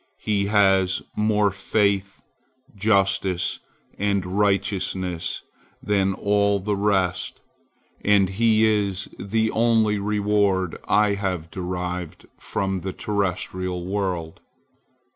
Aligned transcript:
He 0.17 0.47
has 0.47 1.03
more 1.15 1.51
faith, 1.51 2.23
justice, 2.75 3.59
and 3.99 4.25
righteousness 4.39 5.43
than 5.83 6.15
all 6.15 6.59
the 6.59 6.75
rest, 6.75 7.39
and 8.03 8.27
he 8.29 8.65
is 8.65 9.07
the 9.19 9.51
only 9.51 9.99
reward 9.99 10.75
I 10.87 11.13
have 11.13 11.51
derived 11.51 12.25
from 12.39 12.79
the 12.79 12.93
terrestrial 12.93 13.85
world." 13.85 14.39